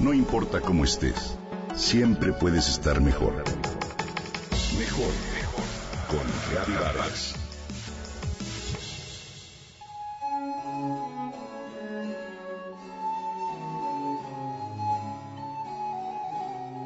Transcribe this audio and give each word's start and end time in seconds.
No 0.00 0.14
importa 0.14 0.62
cómo 0.62 0.84
estés, 0.84 1.36
siempre 1.74 2.32
puedes 2.32 2.70
estar 2.70 3.02
mejor. 3.02 3.34
Mejor, 4.78 5.12
mejor. 5.34 5.64
Con 6.08 6.26
Reavivadas. 6.50 7.34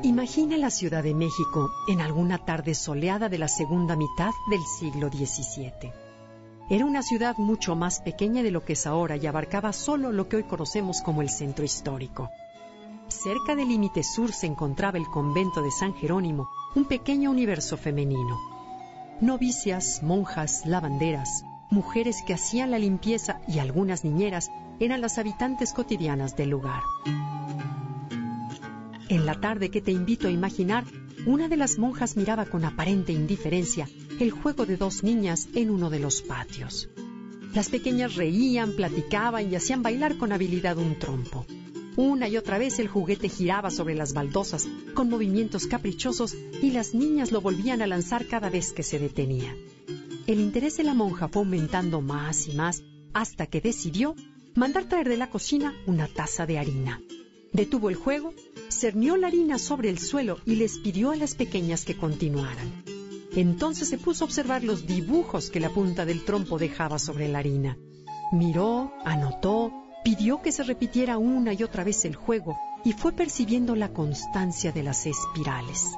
Imagina 0.03 0.57
la 0.57 0.71
Ciudad 0.71 1.05
de 1.05 1.15
México 1.15 1.71
en 1.87 2.01
alguna 2.01 2.45
tarde 2.45 2.75
soleada 2.75 3.29
de 3.29 3.39
la 3.39 3.47
segunda 3.47 3.95
mitad 3.95 4.33
del 4.51 4.61
siglo 4.81 5.09
XVII. 5.09 5.93
Era 6.69 6.85
una 6.85 7.05
ciudad 7.05 7.37
mucho 7.39 7.77
más 7.77 8.01
pequeña 8.01 8.43
de 8.43 8.51
lo 8.51 8.65
que 8.65 8.73
es 8.73 8.89
ahora 8.89 9.17
y 9.17 9.27
abarcaba 9.29 9.73
solo 9.73 10.11
lo 10.11 10.29
que 10.29 10.37
hoy 10.37 10.43
conocemos 10.43 11.01
como 11.01 11.23
el 11.23 11.31
centro 11.31 11.65
histórico. 11.65 12.29
Cerca 13.25 13.57
del 13.57 13.69
límite 13.69 14.03
sur 14.03 14.33
se 14.33 14.47
encontraba 14.47 14.99
el 14.99 15.07
convento 15.07 15.63
de 15.63 15.71
San 15.71 15.95
Jerónimo, 15.95 16.51
un 16.75 16.85
pequeño 16.85 17.31
universo 17.31 17.79
femenino. 17.79 18.39
Novicias, 19.23 20.03
monjas, 20.03 20.67
lavanderas, 20.67 21.43
mujeres 21.71 22.23
que 22.27 22.35
hacían 22.35 22.71
la 22.71 22.79
limpieza 22.79 23.41
y 23.49 23.61
algunas 23.61 24.05
niñeras 24.05 24.51
eran 24.79 25.01
las 25.01 25.17
habitantes 25.17 25.73
cotidianas 25.73 26.37
del 26.37 26.51
lugar. 26.51 26.83
En 29.09 29.25
la 29.25 29.41
tarde 29.41 29.71
que 29.71 29.81
te 29.81 29.91
invito 29.91 30.29
a 30.29 30.31
imaginar, 30.31 30.85
una 31.25 31.49
de 31.49 31.57
las 31.57 31.79
monjas 31.79 32.19
miraba 32.19 32.45
con 32.45 32.67
aparente 32.67 33.15
indiferencia 33.15 33.89
el 34.21 34.33
juego 34.33 34.67
de 34.67 34.77
dos 34.77 35.03
niñas 35.03 35.49
en 35.55 35.71
uno 35.71 35.89
de 35.89 36.01
los 36.01 36.21
patios. 36.21 36.91
Las 37.55 37.71
pequeñas 37.71 38.17
reían, 38.17 38.73
platicaban 38.73 39.51
y 39.51 39.57
hacían 39.57 39.83
bailar 39.83 40.19
con 40.19 40.31
habilidad 40.31 40.77
un 40.77 40.99
trompo. 40.99 41.47
Una 41.97 42.29
y 42.29 42.37
otra 42.37 42.59
vez 42.59 42.79
el 42.81 42.89
juguete 42.89 43.29
giraba 43.29 43.71
sobre 43.71 43.95
las 43.95 44.15
baldosas 44.15 44.69
con 44.95 45.09
movimientos 45.09 45.67
caprichosos 45.67 46.35
y 46.61 46.73
las 46.73 46.93
niñas 46.93 47.31
lo 47.31 47.41
volvían 47.41 47.83
a 47.83 47.87
lanzar 47.87 48.27
cada 48.27 48.51
vez 48.51 48.73
que 48.73 48.83
se 48.83 48.99
detenía. 48.99 49.55
El 50.27 50.41
interés 50.41 50.77
de 50.77 50.85
la 50.85 50.95
monja 50.95 51.29
fue 51.29 51.43
aumentando 51.43 52.01
más 52.01 52.49
y 52.49 52.55
más 52.55 52.83
hasta 53.13 53.47
que 53.47 53.61
decidió 53.61 54.17
mandar 54.55 54.85
traer 54.85 55.09
de 55.09 55.17
la 55.17 55.31
cocina 55.31 55.75
una 55.87 56.09
taza 56.09 56.47
de 56.47 56.59
harina. 56.59 57.01
Detuvo 57.53 57.91
el 57.91 57.95
juego, 57.95 58.35
cernió 58.69 59.17
la 59.17 59.29
harina 59.29 59.59
sobre 59.59 59.89
el 59.89 59.99
suelo 59.99 60.39
y 60.45 60.57
les 60.57 60.79
pidió 60.79 61.13
a 61.13 61.17
las 61.17 61.37
pequeñas 61.37 61.85
que 61.85 61.97
continuaran. 61.97 62.83
Entonces 63.37 63.89
se 63.89 63.99
puso 63.99 64.25
a 64.25 64.27
observar 64.27 64.65
los 64.65 64.87
dibujos 64.87 65.51
que 65.51 65.61
la 65.61 65.71
punta 65.71 66.05
del 66.05 66.25
trompo 66.25 66.59
dejaba 66.59 66.99
sobre 66.99 67.29
la 67.29 67.39
harina. 67.39 67.77
Miró, 68.33 68.93
anotó, 69.05 69.84
pidió 70.05 70.43
que 70.43 70.53
se 70.53 70.63
repitiera 70.63 71.17
una 71.17 71.55
y 71.55 71.63
otra 71.63 71.83
vez 71.83 72.05
el 72.05 72.15
juego 72.15 72.59
y 72.85 72.93
fue 72.93 73.13
percibiendo 73.13 73.75
la 73.75 73.89
constancia 73.89 74.71
de 74.71 74.83
las 74.83 75.07
espirales. 75.07 75.97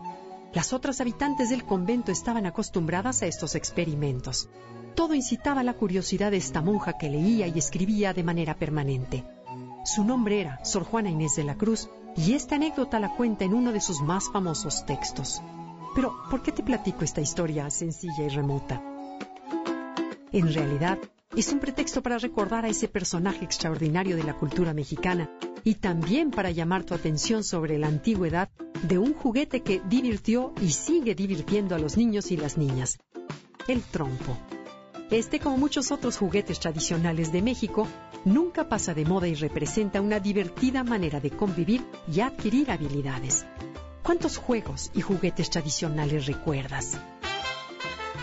Las 0.55 0.73
otras 0.73 1.01
habitantes 1.01 1.51
del 1.51 1.65
convento 1.65 2.13
estaban 2.13 2.47
acostumbradas 2.47 3.23
a 3.23 3.27
estos 3.27 3.57
experimentos. 3.57 4.49
Todo 4.95 5.15
incitaba 5.15 5.65
la 5.65 5.75
curiosidad 5.75 6.31
de 6.31 6.37
esta 6.39 6.63
monja 6.63 6.97
que 6.97 7.11
leía 7.11 7.49
y 7.49 7.59
escribía 7.59 8.15
de 8.15 8.23
manera 8.23 8.55
permanente. 8.55 9.25
Su 9.85 10.05
nombre 10.05 10.41
era 10.41 10.65
Sor 10.65 10.85
Juana 10.85 11.11
Inés 11.11 11.37
de 11.37 11.45
la 11.45 11.57
Cruz 11.57 11.91
y 12.17 12.35
esta 12.35 12.55
anécdota 12.55 13.01
la 13.01 13.15
cuenta 13.15 13.45
en 13.45 13.55
uno 13.55 13.73
de 13.73 13.81
sus 13.81 14.01
más 14.01 14.31
famosos 14.31 14.87
textos. 14.87 15.43
Pero, 15.95 16.15
¿por 16.31 16.43
qué 16.43 16.53
te 16.53 16.63
platico 16.63 17.05
esta 17.05 17.21
historia 17.21 17.69
sencilla 17.71 18.25
y 18.25 18.29
remota? 18.29 18.81
En 20.33 20.55
realidad, 20.55 20.99
es 21.35 21.53
un 21.53 21.59
pretexto 21.59 22.03
para 22.03 22.19
recordar 22.19 22.65
a 22.65 22.69
ese 22.69 22.89
personaje 22.89 23.45
extraordinario 23.45 24.17
de 24.17 24.25
la 24.25 24.35
cultura 24.35 24.73
mexicana 24.73 25.31
y 25.65 25.75
también 25.75 26.31
para 26.31 26.51
llamar 26.51 26.85
tu 26.85 26.95
atención 26.95 27.45
sobre 27.45 27.79
la 27.79 27.89
antigüedad 27.89 28.49
de 28.83 28.99
un 28.99 29.13
juguete 29.13 29.63
que 29.63 29.83
divirtió 29.89 30.55
y 30.63 30.71
sigue 30.71 31.15
divirtiendo 31.15 31.75
a 31.75 31.79
los 31.79 31.97
niños 31.97 32.31
y 32.31 32.37
las 32.37 32.57
niñas, 32.57 32.99
el 33.69 33.83
trompo. 33.83 34.39
Este, 35.11 35.39
como 35.39 35.57
muchos 35.57 35.93
otros 35.93 36.17
juguetes 36.17 36.59
tradicionales 36.59 37.33
de 37.33 37.43
México, 37.43 37.87
nunca 38.25 38.69
pasa 38.69 38.95
de 38.95 39.05
moda 39.05 39.29
y 39.29 39.35
representa 39.35 40.01
una 40.01 40.21
divertida 40.21 40.85
manera 40.85 41.21
de 41.21 41.31
convivir 41.31 41.85
y 42.13 42.21
adquirir 42.21 42.71
habilidades. 42.71 43.47
¿Cuántos 44.03 44.37
juegos 44.37 44.91
y 44.95 45.01
juguetes 45.03 45.51
tradicionales 45.51 46.27
recuerdas? 46.27 46.99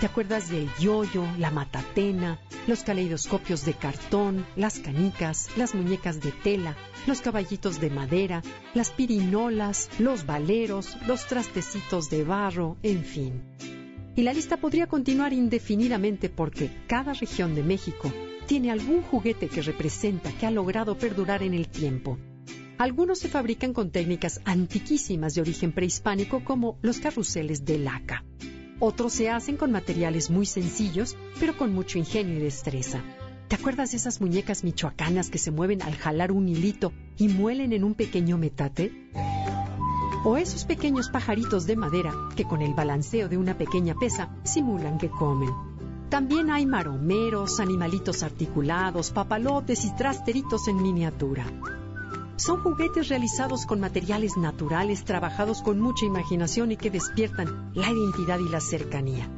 ¿Te 0.03 0.07
acuerdas 0.07 0.49
del 0.49 0.67
yoyo, 0.81 1.25
la 1.37 1.49
matatena, 1.49 2.37
los 2.67 2.83
caleidoscopios 2.83 3.63
de 3.63 3.73
cartón, 3.73 4.45
las 4.57 4.79
canicas, 4.79 5.47
las 5.55 5.73
muñecas 5.73 6.19
de 6.19 6.33
tela, 6.33 6.75
los 7.07 7.21
caballitos 7.21 7.79
de 7.79 7.89
madera, 7.89 8.41
las 8.73 8.91
pirinolas, 8.91 9.89
los 9.99 10.25
valeros, 10.25 10.97
los 11.07 11.25
trastecitos 11.25 12.09
de 12.09 12.25
barro, 12.25 12.75
en 12.83 13.05
fin? 13.05 13.43
Y 14.17 14.23
la 14.23 14.33
lista 14.33 14.57
podría 14.57 14.87
continuar 14.87 15.31
indefinidamente 15.31 16.27
porque 16.27 16.69
cada 16.85 17.13
región 17.13 17.55
de 17.55 17.63
México 17.63 18.11
tiene 18.45 18.71
algún 18.71 19.03
juguete 19.03 19.47
que 19.47 19.61
representa 19.61 20.33
que 20.33 20.45
ha 20.45 20.51
logrado 20.51 20.97
perdurar 20.97 21.43
en 21.43 21.53
el 21.53 21.69
tiempo. 21.69 22.17
Algunos 22.77 23.19
se 23.19 23.29
fabrican 23.29 23.71
con 23.71 23.89
técnicas 23.89 24.41
antiquísimas 24.43 25.33
de 25.33 25.39
origen 25.39 25.71
prehispánico 25.71 26.43
como 26.43 26.77
los 26.81 26.99
carruseles 26.99 27.63
de 27.63 27.79
laca. 27.79 28.25
Otros 28.79 29.13
se 29.13 29.29
hacen 29.29 29.57
con 29.57 29.71
materiales 29.71 30.29
muy 30.29 30.45
sencillos, 30.45 31.15
pero 31.39 31.57
con 31.57 31.73
mucho 31.73 31.97
ingenio 31.97 32.35
y 32.35 32.41
destreza. 32.41 33.01
¿Te 33.47 33.55
acuerdas 33.55 33.91
de 33.91 33.97
esas 33.97 34.19
muñecas 34.19 34.63
michoacanas 34.63 35.29
que 35.29 35.37
se 35.37 35.51
mueven 35.51 35.81
al 35.81 35.95
jalar 35.95 36.31
un 36.31 36.49
hilito 36.49 36.91
y 37.17 37.27
muelen 37.27 37.71
en 37.71 37.83
un 37.83 37.93
pequeño 37.93 38.37
metate? 38.37 39.11
O 40.25 40.37
esos 40.37 40.65
pequeños 40.65 41.09
pajaritos 41.09 41.67
de 41.67 41.75
madera 41.75 42.13
que 42.35 42.45
con 42.45 42.61
el 42.61 42.73
balanceo 42.73 43.29
de 43.29 43.37
una 43.37 43.57
pequeña 43.57 43.93
pesa 43.93 44.29
simulan 44.43 44.97
que 44.97 45.09
comen. 45.09 45.51
También 46.09 46.49
hay 46.51 46.65
maromeros, 46.65 47.59
animalitos 47.59 48.23
articulados, 48.23 49.11
papalotes 49.11 49.83
y 49.85 49.95
trasteritos 49.95 50.67
en 50.67 50.81
miniatura. 50.81 51.45
Son 52.35 52.61
juguetes 52.61 53.09
realizados 53.09 53.65
con 53.65 53.79
materiales 53.79 54.37
naturales, 54.37 55.05
trabajados 55.05 55.61
con 55.61 55.79
mucha 55.79 56.05
imaginación 56.05 56.71
y 56.71 56.77
que 56.77 56.89
despiertan 56.89 57.71
la 57.75 57.89
identidad 57.91 58.39
y 58.39 58.49
la 58.49 58.59
cercanía. 58.59 59.29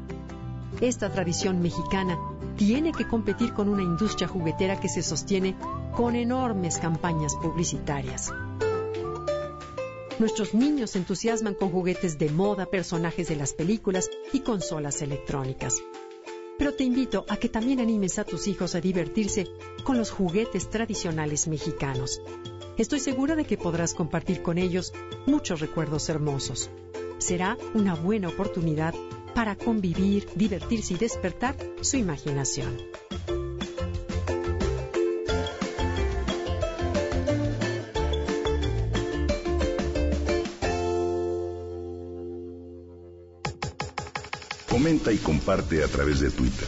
Esta 0.82 1.12
tradición 1.12 1.62
mexicana 1.62 2.18
tiene 2.58 2.94
que 2.94 3.08
competir 3.08 3.54
con 3.54 3.70
una 3.70 3.84
industria 3.84 4.28
juguetera 4.28 4.80
que 4.80 4.90
se 4.90 5.04
sostiene 5.04 5.56
con 5.96 6.16
enormes 6.16 6.78
campañas 6.80 7.36
publicitarias. 7.36 8.34
Nuestros 10.18 10.54
niños 10.54 10.92
se 10.92 11.00
entusiasman 11.00 11.56
con 11.56 11.72
juguetes 11.72 12.18
de 12.18 12.30
moda, 12.30 12.66
personajes 12.66 13.28
de 13.28 13.36
las 13.36 13.54
películas 13.54 14.10
y 14.32 14.40
consolas 14.40 15.02
electrónicas. 15.02 15.76
Pero 16.58 16.74
te 16.74 16.86
invito 16.86 17.26
a 17.28 17.36
que 17.36 17.50
también 17.50 17.82
animes 17.82 18.18
a 18.18 18.24
tus 18.24 18.48
hijos 18.48 18.76
a 18.76 18.82
divertirse 18.82 19.48
con 19.84 19.98
los 19.98 20.12
juguetes 20.12 20.70
tradicionales 20.70 21.50
mexicanos. 21.50 22.22
Estoy 22.78 23.00
segura 23.00 23.38
de 23.38 23.46
que 23.46 23.58
podrás 23.58 23.94
compartir 23.94 24.42
con 24.42 24.58
ellos 24.58 24.92
muchos 25.26 25.62
recuerdos 25.62 26.10
hermosos. 26.10 26.70
Será 27.20 27.58
una 27.74 27.96
buena 27.96 28.28
oportunidad 28.28 28.94
para 29.34 29.56
convivir, 29.56 30.28
divertirse 30.36 30.96
y 30.96 30.98
despertar 30.98 31.56
su 31.80 31.96
imaginación. 31.96 32.78
Comenta 44.70 45.14
y 45.14 45.18
comparte 45.18 45.82
a 45.82 45.88
través 45.88 46.20
de 46.20 46.30
Twitter. 46.30 46.68